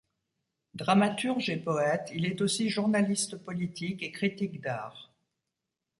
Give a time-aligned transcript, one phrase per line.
[0.73, 5.13] Dramartuge et poète, il est aussi journaliste politique et critique d’art.